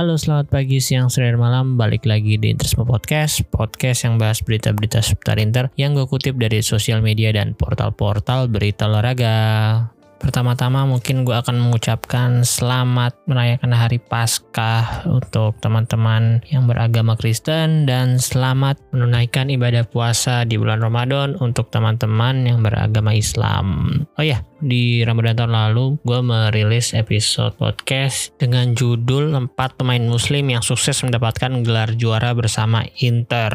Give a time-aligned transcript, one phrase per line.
[0.00, 1.76] Halo, selamat pagi, siang, sore, dan malam.
[1.76, 6.64] Balik lagi di Interisme Podcast, podcast yang bahas berita-berita seputar Inter yang gue kutip dari
[6.64, 9.36] sosial media dan portal-portal berita olahraga.
[10.16, 18.16] Pertama-tama mungkin gue akan mengucapkan selamat merayakan hari Paskah untuk teman-teman yang beragama Kristen dan
[18.16, 24.00] selamat menunaikan ibadah puasa di bulan Ramadan untuk teman-teman yang beragama Islam.
[24.16, 30.52] Oh ya, di Ramadan tahun lalu gue merilis episode podcast dengan judul 4 pemain muslim
[30.52, 33.52] yang sukses mendapatkan gelar juara bersama Inter.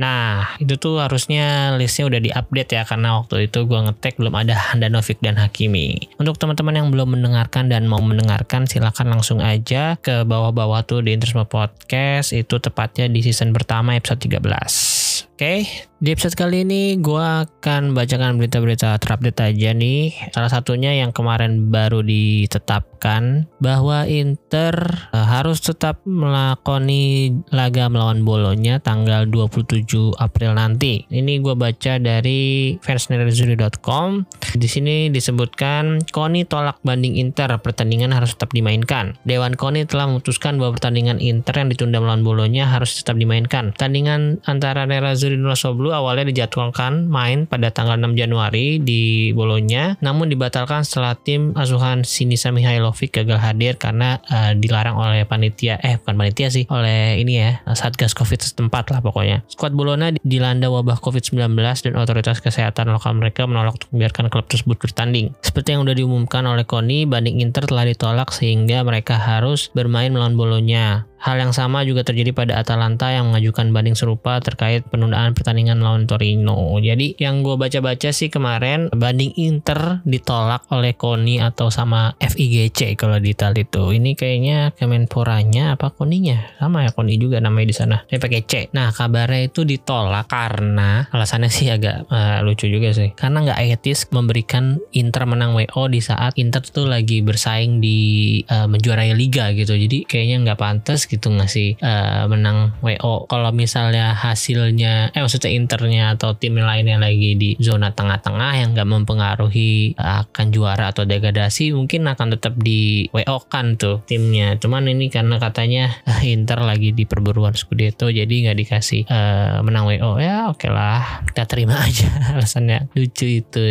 [0.00, 4.56] Nah, itu tuh harusnya listnya udah diupdate ya karena waktu itu gue ngetek belum ada
[4.56, 6.16] Handanovic dan Hakimi.
[6.16, 11.12] Untuk teman-teman yang belum mendengarkan dan mau mendengarkan silahkan langsung aja ke bawah-bawah tuh di
[11.12, 15.35] Interisme Podcast itu tepatnya di season pertama episode 13.
[15.36, 15.84] Oke, okay.
[16.00, 20.32] di episode kali ini gue akan bacakan berita-berita terupdate aja nih.
[20.32, 24.72] Salah satunya yang kemarin baru ditetapkan bahwa Inter
[25.12, 31.04] uh, harus tetap melakoni laga melawan Bolonya tanggal 27 April nanti.
[31.12, 34.24] Ini gue baca dari fansnerazuri.com.
[34.56, 39.20] Di sini disebutkan Koni tolak banding Inter, pertandingan harus tetap dimainkan.
[39.28, 43.76] Dewan Koni telah memutuskan bahwa pertandingan Inter yang ditunda melawan Bolonya harus tetap dimainkan.
[43.76, 50.30] Pertandingan antara Nerazzurri Zuri Nusoblu awalnya dijadwalkan main pada tanggal 6 Januari di Bolonya, namun
[50.30, 56.14] dibatalkan setelah tim asuhan Sinisa Mihailovic gagal hadir karena uh, dilarang oleh panitia, eh bukan
[56.14, 59.42] panitia sih, oleh ini ya, Satgas Covid setempat lah pokoknya.
[59.50, 64.78] Skuad Bologna dilanda wabah Covid-19 dan otoritas kesehatan lokal mereka menolak untuk membiarkan klub tersebut
[64.78, 65.34] bertanding.
[65.42, 70.38] Seperti yang sudah diumumkan oleh Koni, banding Inter telah ditolak sehingga mereka harus bermain melawan
[70.38, 71.08] Bolonya.
[71.16, 76.04] Hal yang sama juga terjadi pada Atalanta yang mengajukan banding serupa terkait penundaan pertandingan lawan
[76.04, 76.76] Torino.
[76.76, 83.16] Jadi yang gue baca-baca sih kemarin banding Inter ditolak oleh Koni atau sama FIGC kalau
[83.16, 83.92] di Italia itu.
[83.96, 86.56] Ini kayaknya Kemenporanya apa Koninya?
[86.60, 87.96] Sama ya Koni juga namanya di sana.
[88.04, 88.52] Tapi pakai C.
[88.76, 93.16] Nah kabarnya itu ditolak karena alasannya sih agak uh, lucu juga sih.
[93.16, 97.98] Karena nggak etis memberikan Inter menang WO di saat Inter tuh lagi bersaing di
[98.46, 99.74] uh, menjuarai liga gitu.
[99.74, 103.26] Jadi kayaknya nggak pantas gitu ngasih uh, menang WO.
[103.26, 108.88] Kalau misalnya hasilnya, eh maksudnya internya atau tim lainnya lagi di zona tengah-tengah yang nggak
[108.88, 114.56] mempengaruhi uh, akan juara atau degradasi, mungkin akan tetap di WO kan tuh timnya.
[114.56, 119.86] Cuman ini karena katanya uh, Inter lagi di perburuan Scudetto, jadi nggak dikasih uh, menang
[119.86, 120.18] WO.
[120.18, 123.64] Ya oke lah, kita terima aja alasannya lucu itu.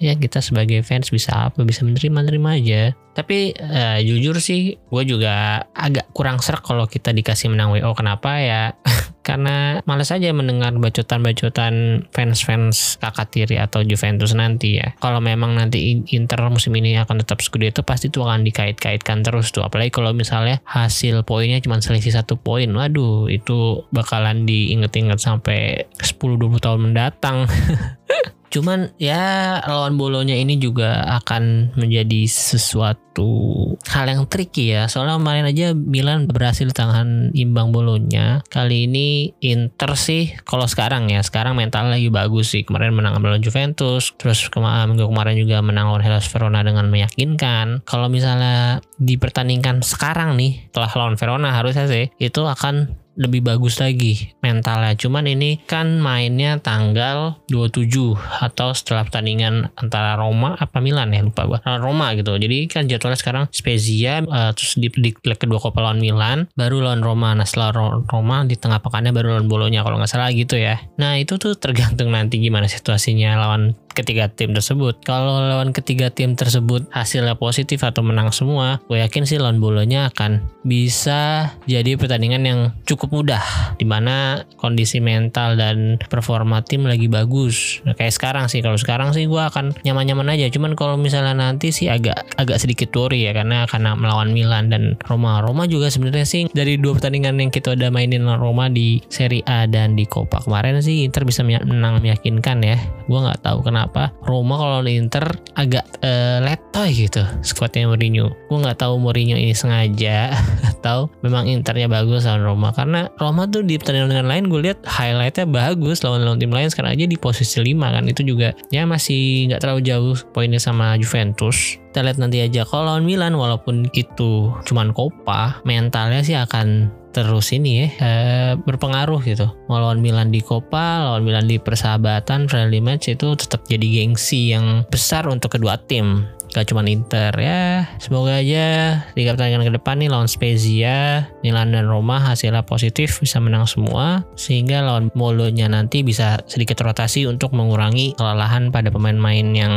[0.00, 1.62] Ya kita sebagai fans bisa apa?
[1.62, 2.94] Bisa menerima-nerima aja.
[3.20, 7.92] Tapi uh, jujur sih, gue juga agak kurang serak kalau kita dikasih menang WO.
[7.92, 8.72] Kenapa ya?
[9.28, 14.96] Karena males aja mendengar bacotan-bacotan fans-fans kakak tiri atau Juventus nanti ya.
[14.96, 19.68] Kalau memang nanti Inter musim ini akan tetap Scudetto, pasti itu akan dikait-kaitkan terus tuh.
[19.68, 22.72] Apalagi kalau misalnya hasil poinnya cuma selisih satu poin.
[22.72, 27.44] Waduh, itu bakalan diinget-inget sampai 10-20 tahun mendatang.
[28.50, 34.90] Cuman ya lawan bolonya ini juga akan menjadi sesuatu hal yang tricky ya.
[34.90, 38.42] Soalnya kemarin aja Milan berhasil tahan imbang bolonya.
[38.50, 42.66] Kali ini Inter sih kalau sekarang ya, sekarang mental lagi bagus sih.
[42.66, 47.86] Kemarin menang melawan Juventus, terus kemarin kemarin juga menang lawan Hellas Verona dengan meyakinkan.
[47.86, 54.34] Kalau misalnya dipertandingkan sekarang nih, setelah lawan Verona harusnya sih itu akan lebih bagus lagi
[54.44, 54.94] mentalnya.
[54.94, 61.46] Cuman ini kan mainnya tanggal 27 atau setelah pertandingan antara Roma apa Milan ya lupa
[61.46, 61.58] gua.
[61.80, 62.36] Roma gitu.
[62.38, 66.84] Jadi kan jadwalnya sekarang Spezia uh, terus di, di leg kedua Copa lawan Milan, baru
[66.84, 67.34] lawan Roma.
[67.34, 70.78] Nah setelah Roma di tengah pekannya baru lawan Bolonya kalau nggak salah gitu ya.
[70.96, 75.02] Nah itu tuh tergantung nanti gimana situasinya lawan ketiga tim tersebut.
[75.02, 80.10] Kalau lawan ketiga tim tersebut hasilnya positif atau menang semua, gue yakin sih lawan bolonya
[80.12, 83.42] akan bisa jadi pertandingan yang cukup mudah
[83.80, 87.80] di mana kondisi mental dan performa tim lagi bagus.
[87.88, 90.46] Nah, kayak sekarang sih, kalau sekarang sih gue akan nyaman-nyaman aja.
[90.52, 95.00] Cuman kalau misalnya nanti sih agak agak sedikit worry ya karena karena melawan Milan dan
[95.08, 95.40] Roma.
[95.40, 99.64] Roma juga sebenarnya sih dari dua pertandingan yang kita udah mainin Roma di Serie A
[99.64, 102.76] dan di Coppa kemarin sih Inter bisa menang meyakinkan ya.
[103.08, 105.24] Gue nggak tahu kenapa kenapa Roma kalau Inter
[105.56, 108.28] agak uh, letoy gitu skuadnya Mourinho.
[108.52, 110.36] Gue nggak tahu Mourinho ini sengaja
[110.76, 112.76] atau memang Internya bagus lawan Roma.
[112.76, 116.68] Karena Roma tuh di pertandingan lain gue lihat highlightnya bagus lawan lawan tim lain.
[116.68, 121.00] Sekarang aja di posisi 5 kan itu juga ya masih nggak terlalu jauh poinnya sama
[121.00, 121.80] Juventus.
[121.88, 122.68] Kita lihat nanti aja.
[122.68, 129.20] Kalau lawan Milan walaupun itu cuman Copa mentalnya sih akan terus ini ya eh, berpengaruh
[129.26, 129.50] gitu.
[129.66, 134.86] Melawan Milan di Copa lawan Milan di persahabatan friendly match itu tetap jadi gengsi yang
[134.88, 137.86] besar untuk kedua tim gak cuma Inter ya.
[138.02, 143.38] Semoga aja tiga pertandingan ke depan nih lawan Spezia Milan dan Roma hasilnya positif bisa
[143.38, 149.74] menang semua sehingga lawan Molonya nanti bisa sedikit rotasi untuk mengurangi kelelahan pada pemain-pemain yang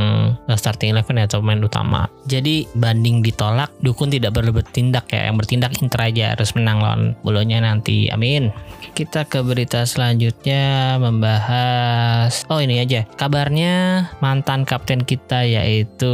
[0.54, 2.10] starting eleven atau pemain utama.
[2.25, 5.30] Jadi banding ditolak dukun tidak perlu bertindak ya.
[5.30, 8.10] Yang bertindak Inter aja harus menang lawan Molonya nanti.
[8.10, 8.50] Amin.
[8.94, 13.06] Kita ke berita selanjutnya membahas oh ini aja.
[13.18, 16.14] Kabarnya mantan kapten kita yaitu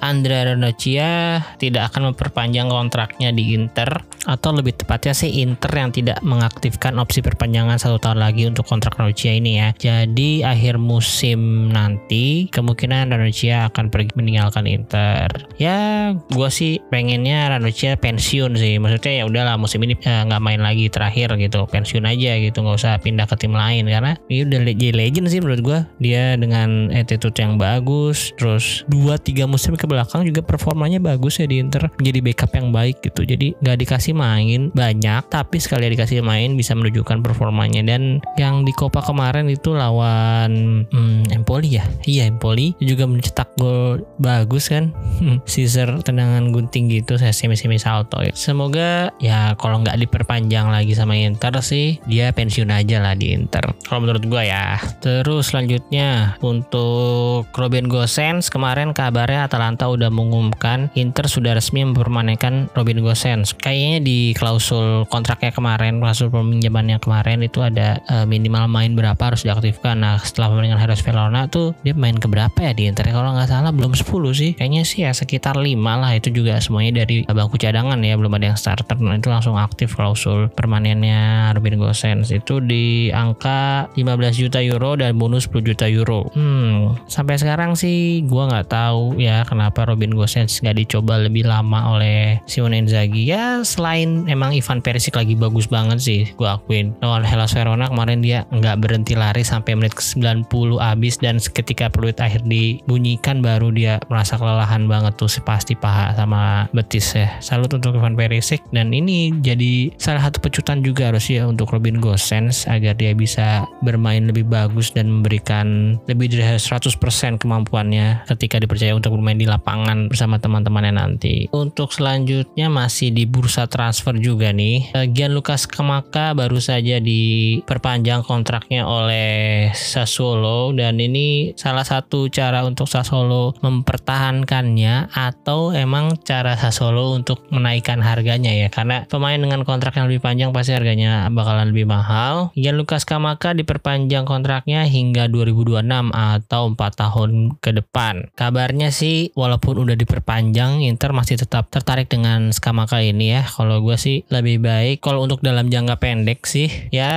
[0.00, 6.18] Andrea Ranocchia tidak akan memperpanjang kontraknya di Inter atau lebih tepatnya sih Inter yang tidak
[6.24, 9.68] mengaktifkan opsi perpanjangan satu tahun lagi untuk kontrak Ranocchia ini ya.
[9.76, 15.28] Jadi akhir musim nanti kemungkinan Ranocchia akan pergi meninggalkan Inter.
[15.60, 18.80] Ya gue sih pengennya Ranocchia pensiun sih.
[18.80, 21.68] Maksudnya ya udahlah musim ini eh, nggak main lagi terakhir gitu.
[21.68, 23.84] Pensiun aja gitu nggak usah pindah ke tim lain.
[23.86, 29.20] Karena ini udah jadi legend sih menurut gue dia dengan attitude yang bagus terus dua
[29.20, 31.92] tiga musim ke belakang juga performanya bagus ya di Inter.
[32.00, 33.28] Jadi backup yang baik gitu.
[33.28, 37.84] Jadi nggak dikasih main banyak tapi sekali dikasih main bisa menunjukkan performanya.
[37.84, 41.84] Dan yang di Copa kemarin itu lawan hmm, Empoli ya?
[42.08, 42.72] Iya Empoli.
[42.80, 44.96] Juga mencetak gol bagus kan?
[45.44, 48.30] Caesar tendangan gunting gitu saya semi semi salto ya.
[48.32, 53.74] semoga ya kalau nggak diperpanjang lagi sama Inter sih dia pensiun aja lah di Inter.
[53.82, 54.78] Kalau menurut gue ya.
[55.02, 63.02] Terus selanjutnya untuk Robin Gosens kemarin kabarnya Atalanta udah mengumumkan Inter sudah resmi mempermanenkan Robin
[63.02, 63.56] Gosens.
[63.58, 69.42] Kayaknya di klausul kontraknya kemarin klausul peminjamannya kemarin itu ada uh, minimal main berapa harus
[69.42, 70.00] diaktifkan.
[70.00, 73.10] Nah setelah permainan Heros Verona tuh dia main ke berapa ya di Inter?
[73.10, 74.06] Kalau nggak salah belum 10
[74.36, 74.50] sih.
[74.54, 76.14] Kayaknya sih ya sekitar 5 lah.
[76.14, 78.96] Itu juga semuanya dari bangku cadangan ya belum ada yang starter.
[79.00, 82.30] Nah itu langsung aktif klausul permanennya Robin Gosens.
[82.30, 86.30] Itu di angka 15 juta euro dan bonus 10 juta euro.
[86.34, 91.96] Hmm sampai sekarang sih gue nggak tahu ya kenapa Robin Gosens nggak dicoba lebih lama
[91.96, 93.30] oleh Simone Inzaghi?
[93.30, 96.92] Ya selain emang Ivan Perisic lagi bagus banget sih gue akuin.
[97.00, 100.50] Lawan Hellas Verona kemarin dia nggak berhenti lari sampai menit ke 90
[100.80, 106.66] abis dan ketika peluit akhir dibunyikan baru dia merasa kelelahan banget tuh pasti paha sama
[106.74, 107.28] betis ya.
[107.38, 112.00] Salut untuk Ivan Perisic dan ini jadi salah satu pecutan juga harus ya untuk Robin
[112.02, 116.98] Gosens agar dia bisa bermain lebih bagus dan memberikan lebih dari 100%
[117.38, 121.46] kemampuannya ketika dipercaya untuk bermain di lapangan bersama teman-temannya nanti.
[121.54, 124.90] Untuk selanjutnya masih di bursa transfer juga nih.
[124.94, 132.90] Eh, Gianluca Scamacca baru saja diperpanjang kontraknya oleh Sassuolo dan ini salah satu cara untuk
[132.90, 140.10] Sassuolo mempertahankannya atau emang cara Sassuolo untuk menaikkan harganya ya karena pemain dengan kontrak yang
[140.10, 142.50] lebih panjang pasti harganya bakalan lebih mahal.
[142.58, 147.30] Gianluca Scamacca diperpanjang kontraknya hingga 2026 atau 4 tahun
[147.60, 148.30] ke depan.
[148.34, 153.42] Kabarnya sih walaupun udah diperpanjang Inter masih tetap tertarik dengan Scamacca ini ya.
[153.44, 157.12] Kalau gue sih lebih baik kalau untuk dalam jangka pendek sih ya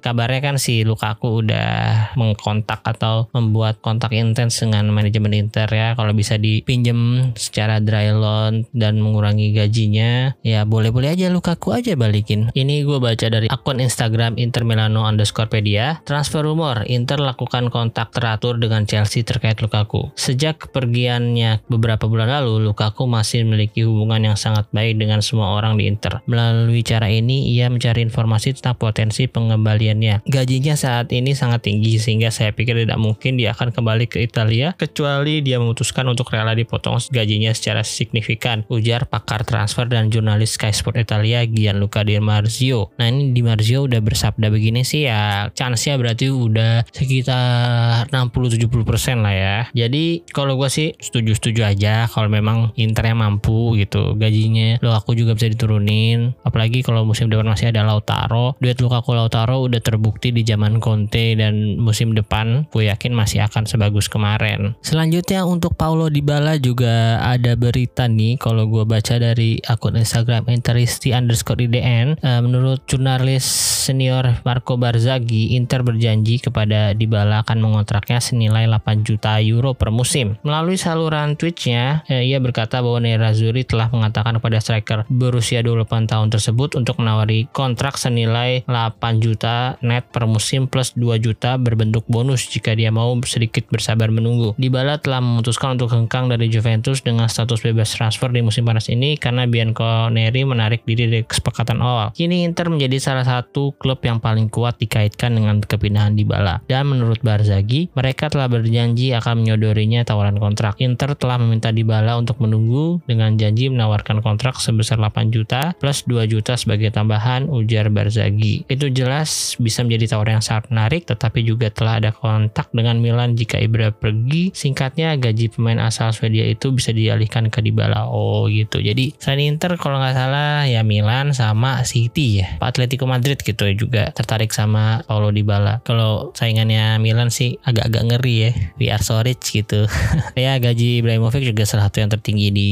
[0.00, 5.98] kabarnya kan si Lukaku udah mengkontak atau membuat kontak intens dengan manajemen Inter ya.
[5.98, 12.48] Kalau bisa dipinjem secara dry loan dan mengurangi gajinya ya boleh-boleh aja Lukaku aja balikin.
[12.54, 15.98] Ini gue baca dari akun Instagram Inter Milano underscore pedia.
[16.06, 20.14] Transfer rumor Inter lakukan kontak teratur dengan Chelsea terkait Lukaku.
[20.14, 25.80] Sejak kepergiannya beberapa bulan lalu, Lukaku masih memiliki hubungan yang sangat baik dengan semua orang
[25.80, 26.20] di Inter.
[26.28, 30.26] Melalui cara ini, ia mencari informasi tentang potensi pengembaliannya.
[30.26, 34.74] Gajinya saat ini sangat tinggi sehingga saya pikir tidak mungkin dia akan kembali ke Italia
[34.74, 40.74] kecuali dia memutuskan untuk rela dipotong gajinya secara signifikan, ujar pakar transfer dan jurnalis Sky
[40.74, 42.90] Sport Italia Gianluca Di Marzio.
[42.98, 49.34] Nah ini Di Marzio udah bersabda begini sih ya, chance-nya berarti udah sekitar 60-70% lah
[49.34, 49.56] ya.
[49.72, 54.18] Jadi kalau gue sih setuju-setuju aja kalau memang Internya mampu gitu.
[54.18, 56.34] Gajinya lo aku juga bisa diturunin.
[56.42, 58.58] Apalagi kalau musim depan masih ada Lautaro.
[58.58, 63.68] Duet Lukaku Lautaro udah terbukti di zaman Conte dan musim depan gue yakin masih akan
[63.68, 64.74] sebagus kemarin.
[64.82, 71.12] Selanjutnya untuk Paulo Dybala juga ada berita nih kalau gue baca dari akun Instagram Interisti
[71.12, 72.18] underscore IDN.
[72.24, 73.44] Uh, menurut jurnalis
[73.86, 80.34] senior Marco Barzaghi, Inter berjanji kepada Dybala akan mengontraknya senilai 8 juta euro per musim.
[80.42, 86.28] Melalui saluran Twitch-nya, eh, ia berkata bahwa Nerazzurri telah mengatakan kepada striker berusia 28 tahun
[86.32, 92.48] tersebut untuk menawari kontrak senilai 8 juta net per musim plus 2 juta berbentuk bonus
[92.48, 94.56] jika dia mau sedikit bersabar menunggu.
[94.56, 99.20] Dybala telah memutuskan untuk hengkang dari Juventus dengan status bebas transfer di musim panas ini
[99.20, 102.16] karena Bianconeri menarik diri dari kesepakatan awal.
[102.16, 106.62] Kini Inter menjadi salah satu klub yang paling kuat dikaitkan dengan kepindahan Dybala.
[106.70, 110.78] Dan menurut Barzaghi, mereka telah berjanji akan menyodorinya tawaran kontrak.
[110.78, 116.06] Inter telah telah meminta Dybala untuk menunggu dengan janji menawarkan kontrak sebesar 8 juta plus
[116.06, 118.62] 2 juta sebagai tambahan ujar Barzagi.
[118.70, 123.34] Itu jelas bisa menjadi tawaran yang sangat menarik tetapi juga telah ada kontak dengan Milan
[123.34, 124.54] jika Ibra pergi.
[124.54, 128.06] Singkatnya gaji pemain asal Swedia itu bisa dialihkan ke Dybala.
[128.06, 128.78] Oh gitu.
[128.78, 132.54] Jadi selain Inter kalau nggak salah ya Milan sama City ya.
[132.62, 135.82] Atletico Madrid gitu ya juga tertarik sama Paulo Dybala.
[135.82, 138.50] Kalau saingannya Milan sih agak-agak ngeri ya.
[138.78, 139.90] We are so rich gitu.
[140.38, 142.70] ya gaji Ibrahimovic juga salah satu yang tertinggi di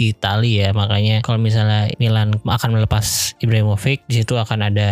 [0.00, 0.70] Italia ya.
[0.72, 4.90] Makanya kalau misalnya Milan akan melepas Ibrahimovic di situ akan ada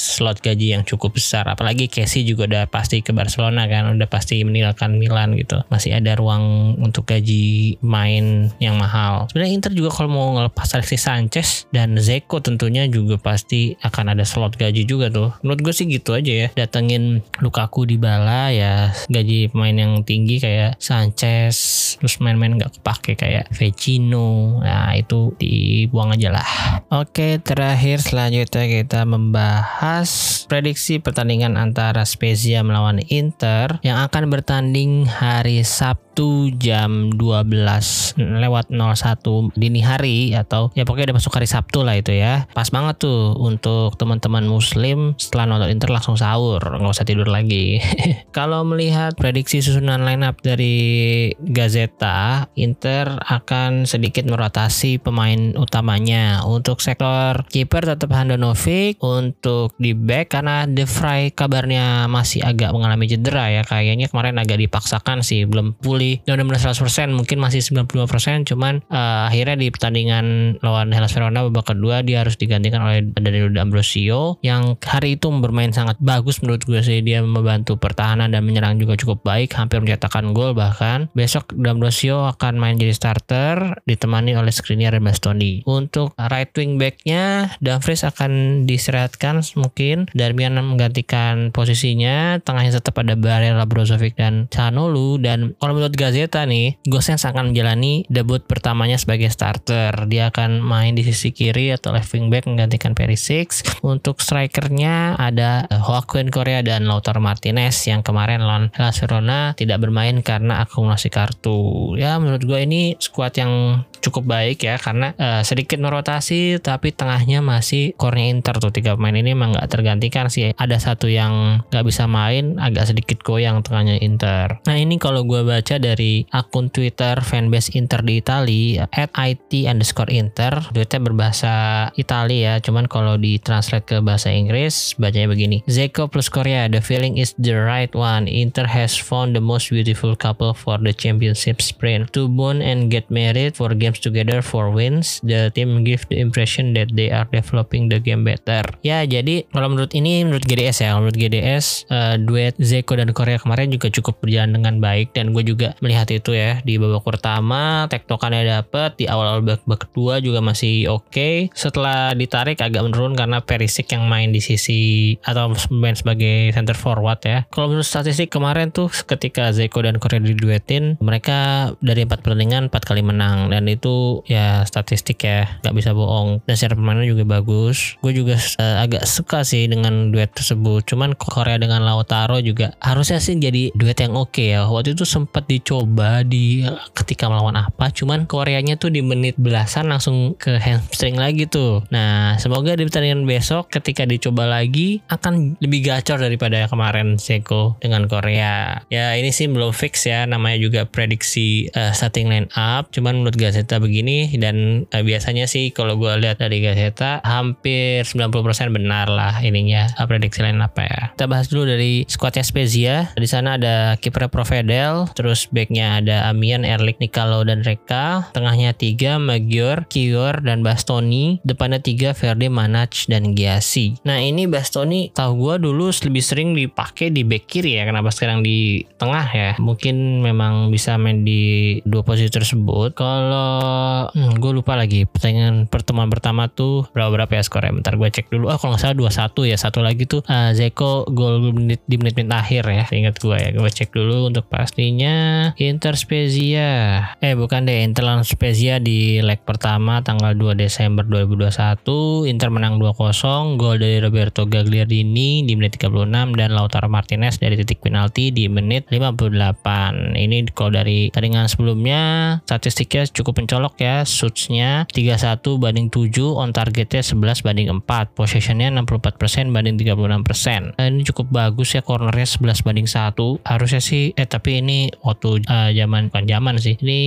[0.00, 1.44] slot gaji yang cukup besar.
[1.44, 5.60] Apalagi Casey juga udah pasti ke Barcelona kan, udah pasti meninggalkan Milan gitu.
[5.68, 9.28] Masih ada ruang untuk gaji main yang mahal.
[9.28, 14.24] Sebenarnya Inter juga kalau mau ngelepas Alexis Sanchez dan Zeko tentunya juga pasti akan ada
[14.24, 15.36] slot gaji juga tuh.
[15.44, 16.48] Menurut gue sih gitu aja ya.
[16.56, 21.56] Datengin Lukaku di bala ya gaji pemain yang tinggi kayak Sanchez
[21.98, 24.62] terus main-main nggak kepake kayak Vecino.
[24.62, 26.48] Nah itu dibuang aja lah.
[26.94, 30.08] Oke terakhir selanjutnya kita membahas
[30.46, 39.54] prediksi pertandingan antara Spezia melawan Inter yang akan bertanding hari Sabtu jam 12 lewat 01
[39.54, 42.46] dini hari atau ya pokoknya udah masuk hari Sabtu lah itu ya.
[42.54, 47.80] Pas banget tuh untuk teman-teman muslim setelah nonton Inter langsung sahur, nggak usah tidur lagi.
[48.36, 52.27] Kalau melihat prediksi susunan lineup dari Gazeta,
[52.58, 56.42] Inter akan sedikit merotasi pemain utamanya.
[56.44, 63.08] Untuk sektor kiper tetap Handanovic, untuk di back karena De Vrij kabarnya masih agak mengalami
[63.08, 63.62] cedera ya.
[63.62, 69.28] Kayaknya kemarin agak dipaksakan sih, belum pulih yang udah 100% mungkin masih 95% cuman uh,
[69.28, 74.80] akhirnya di pertandingan lawan Hellas Verona babak kedua dia harus digantikan oleh Danilo D'Ambrosio yang
[74.80, 79.22] hari itu bermain sangat bagus menurut gue sih dia membantu pertahanan dan menyerang juga cukup
[79.22, 85.04] baik hampir mencetakkan gol bahkan besok D'Ambrosio akan main jadi starter ditemani oleh Skriniar dan
[85.04, 93.12] Bastoni untuk right wing backnya Dumfries akan diseratkan mungkin Darmian menggantikan posisinya tengahnya tetap ada
[93.18, 99.28] Barella Brozovic dan Canolu dan kalau menurut Gazeta nih, Gosens akan menjalani debut pertamanya sebagai
[99.28, 100.06] starter.
[100.06, 103.50] Dia akan main di sisi kiri atau left wing back menggantikan Perisic.
[103.82, 110.22] Untuk strikernya ada Joaquin Korea dan Lautaro Martinez yang kemarin lawan Hellas Verona tidak bermain
[110.22, 111.97] karena akumulasi kartu.
[111.98, 117.44] Ya menurut gue ini squad yang cukup baik ya karena uh, sedikit merotasi tapi tengahnya
[117.44, 118.72] masih core Inter tuh.
[118.74, 120.54] Tiga pemain ini emang nggak tergantikan sih.
[120.54, 124.60] Ada satu yang nggak bisa main agak sedikit goyang tengahnya Inter.
[124.66, 130.10] Nah ini kalau gue baca dari akun Twitter fanbase Inter di Itali at it underscore
[130.10, 130.72] Inter.
[130.72, 131.54] Duitnya berbahasa
[131.94, 135.66] Italia ya cuman kalau ditranslate ke bahasa Inggris bacanya begini.
[135.66, 138.30] Zeko plus Korea the feeling is the right one.
[138.30, 142.14] Inter has found the most beautiful couple for the championship sprint.
[142.14, 146.76] To bond and get married for games together for wins the team give the impression
[146.76, 151.00] that they are developing the game better ya jadi kalau menurut ini menurut GDS ya
[151.00, 155.32] menurut GDS uh, eh, duet Zeko dan Korea kemarin juga cukup berjalan dengan baik dan
[155.32, 160.44] gue juga melihat itu ya di babak pertama tektokannya dapet di awal babak kedua juga
[160.44, 161.34] masih oke okay.
[161.54, 167.22] setelah ditarik agak menurun karena Perisic yang main di sisi atau main sebagai center forward
[167.22, 172.66] ya kalau menurut statistik kemarin tuh ketika Zeko dan Korea diduetin mereka dari empat pertandingan
[172.66, 173.77] empat kali menang dan itu
[174.26, 176.42] ya statistik ya nggak bisa bohong.
[176.44, 177.98] Dan secara permainan juga bagus.
[178.02, 180.84] Gue juga uh, agak suka sih dengan duet tersebut.
[180.88, 184.66] Cuman Korea dengan Lautaro juga harusnya sih jadi duet yang oke okay ya.
[184.68, 187.90] Waktu itu sempat di coba di ketika melawan apa.
[187.92, 191.84] Cuman Koreanya tuh di menit belasan langsung ke hamstring lagi tuh.
[191.92, 198.06] Nah semoga di pertandingan besok ketika dicoba lagi akan lebih gacor daripada kemarin Seko dengan
[198.06, 198.82] Korea.
[198.88, 200.24] Ya ini sih belum fix ya.
[200.24, 202.90] Namanya juga prediksi uh, starting line up.
[202.94, 203.36] Cuman menurut
[203.68, 208.32] Gazeta begini dan uh, biasanya sih kalau gue lihat dari Gazeta hampir 90%
[208.72, 213.28] benar lah ininya uh, prediksi line up ya kita bahas dulu dari squadnya Spezia di
[213.28, 218.30] sana ada kiper Provedel terus backnya ada Amian, Erlik, Nikalo, dan Reka.
[218.30, 221.42] Tengahnya tiga Magior, Kior, dan Bastoni.
[221.42, 223.98] Depannya tiga Verde, Manach, dan Giasi.
[224.06, 227.88] Nah ini Bastoni tahu gue dulu lebih sering dipakai di back kiri ya.
[227.88, 229.50] Kenapa sekarang di tengah ya?
[229.58, 232.94] Mungkin memang bisa main di dua posisi tersebut.
[232.94, 237.74] Kalau Kalau hmm, gue lupa lagi pertandingan pertemuan pertama tuh berapa berapa ya skornya?
[237.74, 238.46] Bentar gue cek dulu.
[238.46, 239.58] Ah oh, kalau nggak salah dua satu ya.
[239.58, 241.42] Satu lagi tuh uh, Zeko gol
[241.90, 242.86] di menit-menit akhir ya.
[242.86, 243.50] Ingat gue ya.
[243.50, 246.70] Gue cek dulu untuk pastinya Inter Spezia.
[247.18, 252.30] Eh bukan deh Inter lawan Spezia di leg pertama tanggal 2 Desember 2021.
[252.30, 253.58] Inter menang 2-0.
[253.58, 258.86] Gol dari Roberto Gagliardini di menit 36 dan Lautaro Martinez dari titik penalti di menit
[258.86, 260.14] 58.
[260.14, 262.00] Ini kalau dari pertandingan sebelumnya
[262.46, 269.56] statistiknya cukup mencolok ya shootsnya 31 banding 7 on targetnya 11 banding 4 possessionnya 64%
[269.56, 273.16] banding 36% nah, ini cukup bagus ya cornernya 11 banding 1
[273.48, 277.00] harusnya sih eh tapi ini waktu uh, zaman bukan zaman sih ini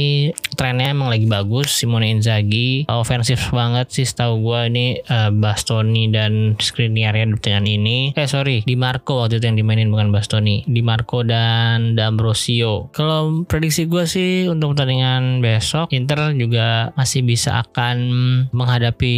[0.58, 1.74] trennya emang lagi bagus.
[1.74, 7.66] Simone Inzaghi uh, ofensif banget sih setahu gue ini uh, Bastoni dan Skriniar ya dengan
[7.66, 8.14] ini.
[8.14, 10.66] Eh sorry Di Marco waktu itu yang dimainin bukan Bastoni.
[10.66, 12.94] Di Marco dan D'Ambrosio.
[12.94, 17.98] Kalau prediksi gue sih untuk pertandingan besok Inter juga masih bisa akan
[18.52, 19.16] menghadapi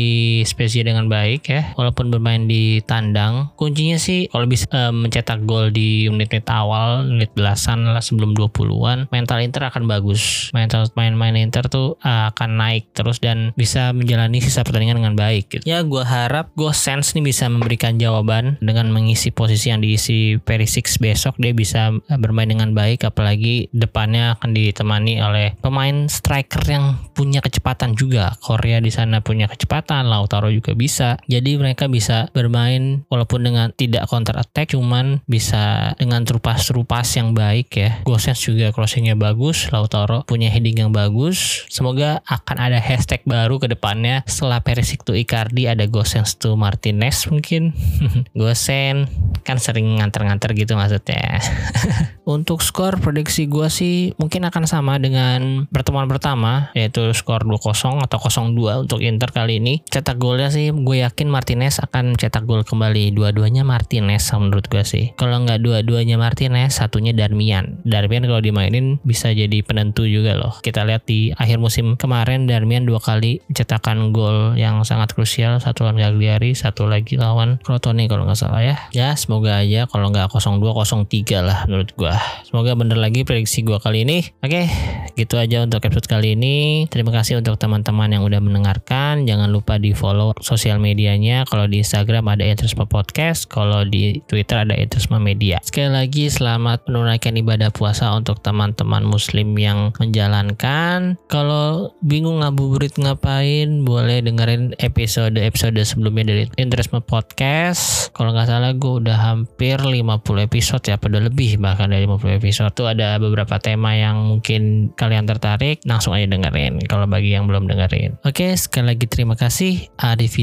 [0.48, 3.52] Spezia dengan baik ya walaupun bermain di tandang.
[3.60, 9.10] Kuncinya sih kalau bisa uh, mencetak gol di menit-menit awal menit belasan lah sebelum 20-an
[9.10, 10.50] mental Inter akan bagus.
[10.56, 15.46] Mental main-main Inter tuh uh, akan naik terus dan bisa menjalani sisa pertandingan dengan baik
[15.50, 15.64] gitu.
[15.66, 20.86] ya gue harap gue sense nih bisa memberikan jawaban dengan mengisi posisi yang diisi Perisic
[21.00, 21.36] besok.
[21.40, 27.96] Dia bisa bermain dengan baik apalagi depannya akan ditemani oleh pemain striker yang punya kecepatan
[27.98, 28.36] juga.
[28.40, 31.20] Korea di sana punya kecepatan, Lautaro juga bisa.
[31.28, 37.68] Jadi mereka bisa bermain walaupun dengan tidak counter attack, cuman bisa dengan terupas-terupas yang baik
[37.76, 37.90] ya.
[38.08, 41.66] Gosens juga crossingnya bagus, Lautaro punya heading yang bagus.
[41.74, 47.26] Semoga akan ada hashtag baru ke depannya setelah Perisic to Icardi ada Gosens to Martinez
[47.28, 47.74] mungkin.
[48.40, 49.10] Gosen
[49.42, 51.42] kan sering nganter-nganter gitu maksudnya.
[52.24, 58.18] Untuk skor prediksi gue sih mungkin akan sama dengan pertemuan pertama yaitu skor 2-0 atau
[58.20, 59.82] 0-2 untuk Inter kali ini.
[59.90, 63.14] Cetak golnya sih gue yakin Martinez akan cetak gol kembali.
[63.16, 65.12] Dua-duanya Martinez menurut gue sih.
[65.18, 67.82] Kalau nggak dua-duanya Martinez, satunya Darmian.
[67.88, 70.54] Darmian kalau dimainin bisa jadi penentu juga loh.
[70.62, 75.58] Kita lihat di akhir musim kemarin Darmian dua kali cetakan gol yang sangat krusial.
[75.64, 78.76] Satu lawan Gagliari, satu lagi lawan Crotone kalau nggak salah ya.
[78.92, 82.14] Ya semoga aja kalau nggak 0-2 0-3 lah menurut gue.
[82.48, 84.26] Semoga bener lagi prediksi gue kali ini.
[84.44, 84.68] Oke,
[85.16, 86.73] gitu aja untuk episode kali ini.
[86.90, 89.26] Terima kasih untuk teman-teman yang udah mendengarkan.
[89.26, 91.46] Jangan lupa di follow sosial medianya.
[91.46, 93.46] Kalau di Instagram ada Interisma Podcast.
[93.50, 95.62] Kalau di Twitter ada Interisma Media.
[95.62, 101.20] Sekali lagi selamat menunaikan ibadah puasa untuk teman-teman muslim yang menjalankan.
[101.28, 108.10] Kalau bingung ngabuburit ngapain, boleh dengerin episode-episode sebelumnya dari Interisma Podcast.
[108.16, 112.72] Kalau nggak salah gue udah hampir 50 episode ya, pada lebih bahkan dari 50 episode
[112.72, 117.68] tuh ada beberapa tema yang mungkin kalian tertarik langsung aja dengerin kalau bagi yang belum
[117.68, 118.22] dengerin.
[118.24, 120.38] Oke sekali lagi terima kasih Arif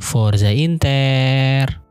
[0.00, 1.89] Forza Inter